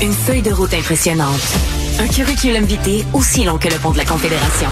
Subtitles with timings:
[0.00, 1.40] Une feuille de route impressionnante.
[1.98, 4.68] Un curriculum vitae aussi long que le pont de la Confédération.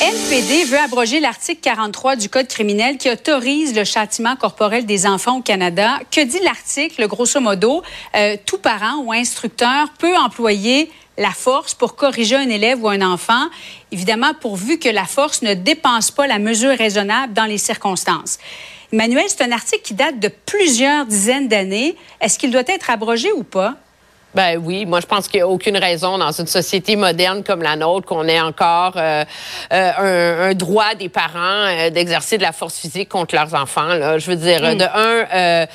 [0.00, 5.38] NPD veut abroger l'article 43 du Code criminel qui autorise le châtiment corporel des enfants
[5.38, 5.98] au Canada.
[6.10, 7.06] Que dit l'article?
[7.06, 7.82] Grosso modo,
[8.16, 13.02] euh, tout parent ou instructeur peut employer la force pour corriger un élève ou un
[13.02, 13.48] enfant,
[13.90, 18.38] évidemment pourvu que la force ne dépense pas la mesure raisonnable dans les circonstances.
[18.92, 21.96] Emmanuel, c'est un article qui date de plusieurs dizaines d'années.
[22.20, 23.76] Est-ce qu'il doit être abrogé ou pas?
[24.34, 27.60] Ben oui, moi je pense qu'il n'y a aucune raison dans une société moderne comme
[27.60, 29.24] la nôtre qu'on ait encore euh,
[29.72, 33.94] euh, un, droit des parents euh, d'exercer de la force physique contre leurs enfants.
[33.94, 34.18] Là.
[34.18, 34.78] Je veux dire, mm.
[34.78, 35.66] de un,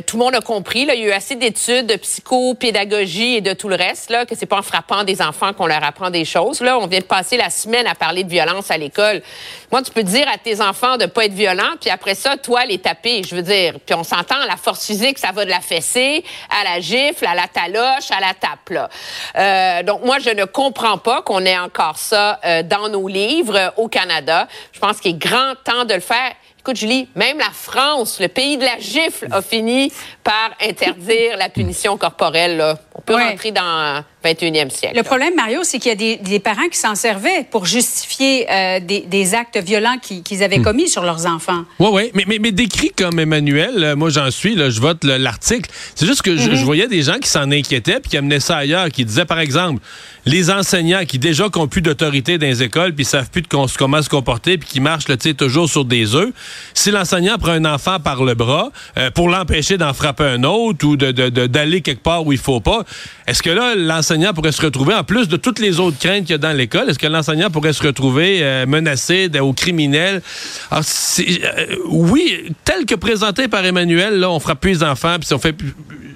[0.00, 0.86] tout le monde a compris.
[0.86, 4.24] Là, il y a eu assez d'études de psychopédagogie et de tout le reste là
[4.24, 6.62] que c'est pas en frappant des enfants qu'on leur apprend des choses.
[6.62, 9.22] Là, on vient de passer la semaine à parler de violence à l'école.
[9.70, 12.64] Moi, tu peux dire à tes enfants de pas être violents, puis après ça, toi
[12.64, 13.22] les taper.
[13.24, 16.64] Je veux dire, puis on s'entend, la force physique, ça va de la fessée à
[16.64, 18.90] la gifle, à la la taloche, à la tape.
[19.36, 23.56] Euh, donc, moi, je ne comprends pas qu'on ait encore ça euh, dans nos livres
[23.56, 24.46] euh, au Canada.
[24.72, 26.32] Je pense qu'il est grand temps de le faire.
[26.60, 29.92] Écoute, Julie, même la France, le pays de la gifle, a fini
[30.24, 32.76] par interdire la punition corporelle.
[32.94, 34.96] On peut rentrer dans 21e siècle.
[34.96, 38.80] Le problème, Mario, c'est qu'il y a des, parents qui s'en servaient pour justifier euh,
[38.80, 40.64] des, actes violents qu'ils avaient hmm.
[40.64, 41.64] commis sur leurs enfants.
[41.78, 45.04] Oui, oui, mais, mais, mais, décrit comme Emmanuel, euh, moi j'en suis, là, je vote
[45.04, 45.70] l'article.
[45.94, 46.64] C'est juste que je, mhm.
[46.64, 49.80] voyais des gens qui s'en inquiétaient puis qui amenaient ça ailleurs, qui disaient, par exemple,
[50.26, 54.02] les enseignants qui déjà n'ont plus d'autorité dans les écoles puis savent plus de comment
[54.02, 56.32] se comporter puis qui marchent là, toujours sur des œufs.
[56.74, 60.86] Si l'enseignant prend un enfant par le bras euh, pour l'empêcher d'en frapper un autre
[60.86, 62.84] ou d'aller de, quelque part où il faut pas,
[63.26, 66.32] est-ce que là, l'enseignant pourrait se retrouver, en plus de toutes les autres craintes qu'il
[66.32, 70.22] y a dans l'école, est-ce que l'enseignant pourrait se retrouver euh, menacé au criminel?
[70.70, 70.84] Alors,
[71.18, 75.38] euh, oui, tel que présenté par Emmanuel, là, on frappe plus les enfants, puis on
[75.38, 75.56] fait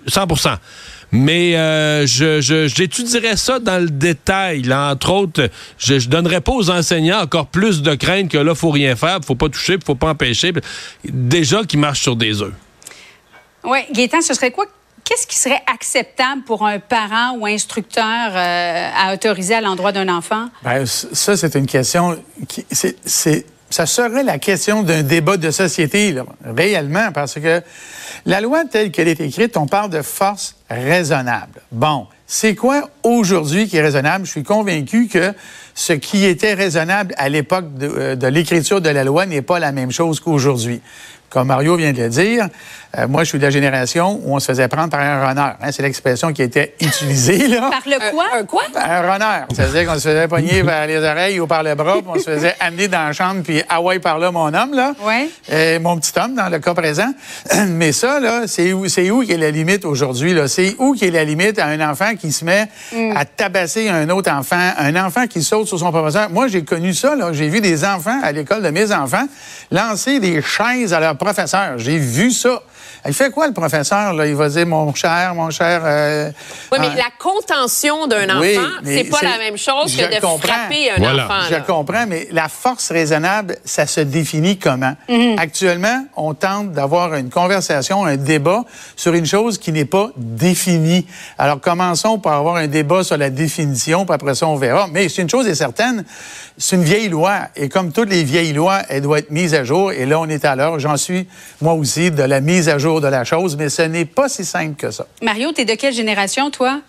[0.09, 0.59] 100%
[1.13, 4.63] mais euh, je, j'étudierais ça dans le détail.
[4.63, 4.93] Là.
[4.93, 5.49] Entre autres,
[5.79, 9.21] je, ne donnerais pas aux enseignants encore plus de crainte que là, faut rien faire,
[9.25, 10.53] faut pas toucher, faut pas empêcher.
[11.05, 12.53] Déjà qu'ils marchent sur des œufs.
[13.67, 14.67] Oui, Gaétan, ce serait quoi?
[15.05, 20.09] Qu'est-ce qui serait acceptable pour un parent ou instructeur euh, à autoriser à l'endroit d'un
[20.09, 20.47] enfant?
[20.65, 22.19] Bien, ça, c'est une question
[22.49, 22.65] qui.
[23.69, 27.61] Ça serait la question d'un débat de société, réellement, parce que
[28.25, 31.63] la loi telle qu'elle est écrite, on parle de force raisonnable.
[31.73, 34.27] Bon, c'est quoi aujourd'hui qui est raisonnable?
[34.27, 35.33] Je suis convaincu que
[35.75, 39.59] ce qui était raisonnable à l'époque de, euh, de l'écriture de la loi n'est pas
[39.59, 40.81] la même chose qu'aujourd'hui.
[41.29, 42.49] Comme Mario vient de le dire,
[42.97, 45.53] euh, moi, je suis de la génération où on se faisait prendre par un runner.
[45.61, 47.49] Hein, c'est l'expression qui était utilisée.
[47.49, 47.71] Là.
[47.71, 48.25] Par le quoi?
[48.33, 48.63] Un, quoi?
[48.75, 49.45] Un runner.
[49.55, 52.07] Ça veut dire qu'on se faisait pogner par les oreilles ou par le bras, puis
[52.07, 54.95] on se faisait amener dans la chambre, puis ah ouais, par là, mon homme, là.
[55.05, 55.31] Oui.
[55.53, 57.13] Euh, mon petit homme, dans le cas présent.
[57.69, 60.49] Mais ça, là, c'est où, c'est où qui est la limite aujourd'hui, là?
[60.49, 62.96] C'est où qui est la limite à un enfant qui se met mm.
[63.15, 66.31] À tabasser un autre enfant, un enfant qui saute sur son professeur.
[66.31, 67.15] Moi, j'ai connu ça.
[67.33, 69.27] J'ai vu des enfants à l'école de mes enfants
[69.71, 71.79] lancer des chaises à leur professeur.
[71.79, 72.63] J'ai vu ça.
[73.07, 74.13] Il fait quoi, le professeur?
[74.13, 74.27] Là?
[74.27, 75.83] Il va dire, mon cher, mon cher...
[75.85, 76.31] Euh,
[76.73, 81.19] oui, mais la contention d'un enfant, c'est pas la même chose que de frapper un
[81.19, 81.47] enfant.
[81.51, 84.95] Je comprends, mais la force raisonnable, ça se définit comment?
[85.09, 85.39] Mhm.
[85.39, 88.65] Actuellement, on tente d'avoir une conversation, un débat
[88.97, 91.07] sur une chose qui n'est pas définie.
[91.39, 94.89] Alors, commençons par avoir un débat sur la définition, puis après ça, on verra.
[94.93, 96.05] Mais c'est une chose est certaine,
[96.59, 97.49] c'est une vieille loi.
[97.57, 99.93] Et comme toutes les vieilles lois, elle doit être mise à jour.
[99.93, 100.79] Et là, on est à l'heure.
[100.79, 101.27] J'en suis,
[101.61, 104.45] moi aussi, de la mise à jour de la chose, mais ce n'est pas si
[104.45, 105.07] simple que ça.
[105.23, 106.81] Mario, tu es de quelle génération, toi?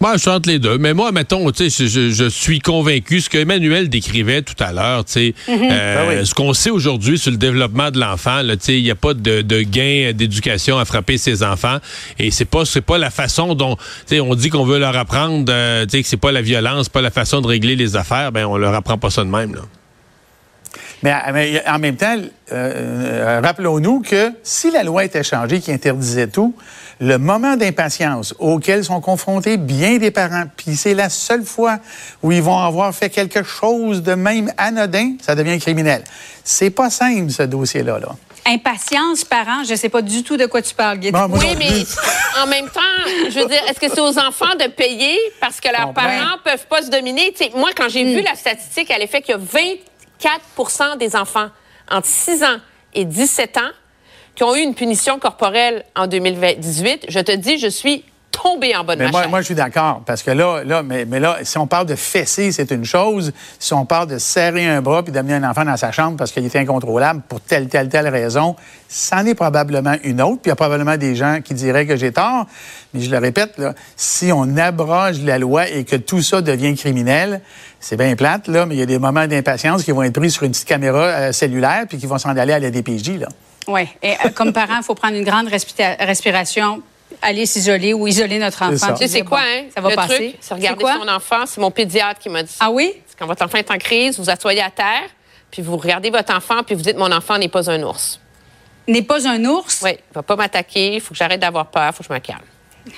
[0.00, 0.78] Moi, je chante les deux.
[0.78, 5.04] Mais moi, mettons, tu sais, je, suis convaincu, ce que Emmanuel décrivait tout à l'heure,
[5.04, 5.68] tu sais, mhm.
[5.70, 8.90] euh, ben ce qu'on sait aujourd'hui sur le développement de l'enfant, tu sais, il n'y
[8.90, 11.76] a pas de, gain d'éducation à frapper ses enfants.
[12.18, 14.96] Et c'est pas, c'est pas la façon dont, tu sais, on dit qu'on veut leur
[14.96, 17.94] apprendre, euh, tu sais, que c'est pas la violence, pas la façon de régler les
[17.94, 18.32] affaires.
[18.32, 19.62] Ben, on leur apprend pas ça de même, là.
[21.02, 26.26] Mais, en même temps, euh, euh, rappelons-nous que si la loi était changée qui interdisait
[26.26, 26.54] tout,
[27.00, 31.78] le moment d'impatience auquel sont confrontés bien des parents, puis c'est la seule fois
[32.22, 36.04] où ils vont avoir fait quelque chose de même anodin, ça devient criminel.
[36.44, 37.98] C'est pas simple, ce dossier-là.
[37.98, 38.08] Là.
[38.46, 41.10] Impatience, parents, je sais pas du tout de quoi tu parles, Guy.
[41.12, 41.84] oui, mais
[42.42, 42.80] en même temps,
[43.30, 46.66] je veux dire, est-ce que c'est aux enfants de payer parce que leurs parents peuvent
[46.66, 47.32] pas se dominer?
[47.54, 48.18] moi, quand j'ai hmm.
[48.18, 49.89] vu la statistique, elle est fait qu'il y a 20
[50.20, 51.48] 4% des enfants
[51.90, 52.58] entre 6 ans
[52.94, 53.70] et 17 ans
[54.34, 58.04] qui ont eu une punition corporelle en 2018, je te dis, je suis
[58.42, 60.02] tomber en de mais ma moi, moi, je suis d'accord.
[60.06, 63.32] Parce que là, là, mais, mais là, si on parle de fesser, c'est une chose.
[63.58, 66.32] Si on parle de serrer un bras puis d'amener un enfant dans sa chambre parce
[66.32, 68.56] qu'il est incontrôlable pour telle, telle, telle raison,
[68.88, 70.42] c'en est probablement une autre.
[70.42, 72.46] Puis il y a probablement des gens qui diraient que j'ai tort.
[72.94, 76.74] Mais je le répète, là, si on abroge la loi et que tout ça devient
[76.74, 77.40] criminel,
[77.78, 80.30] c'est bien plate, là, mais il y a des moments d'impatience qui vont être pris
[80.30, 83.28] sur une petite caméra euh, cellulaire puis qui vont s'en aller à la DPJ, là.
[83.68, 83.82] Oui.
[84.02, 86.82] Et euh, comme parent, il faut prendre une grande respira- respiration,
[87.22, 88.92] aller s'isoler ou isoler notre enfant.
[88.92, 89.64] Tu sais, c'est quoi, bon, hein?
[89.74, 90.36] Ça va le passer.
[90.40, 90.96] c'est regarder quoi?
[90.96, 91.46] son enfant.
[91.46, 92.64] C'est mon pédiatre qui m'a dit ça.
[92.66, 92.92] Ah oui?
[93.06, 95.08] C'est Quand votre enfant est en crise, vous asseyez à terre,
[95.50, 98.20] puis vous regardez votre enfant, puis vous dites Mon enfant n'est pas un ours.
[98.88, 99.80] N'est pas un ours?
[99.82, 102.14] Oui, il va pas m'attaquer, il faut que j'arrête d'avoir peur, il faut que je
[102.14, 102.40] me calme.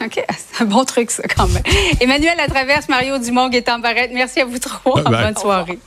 [0.00, 0.24] OK.
[0.54, 1.62] C'est un bon truc, ça, quand même.
[2.00, 5.02] Emmanuel Latraverse, Mario Dumont, Gaétan Barrette, merci à vous trois.
[5.02, 5.24] Bye bye.
[5.24, 5.78] Bonne soirée.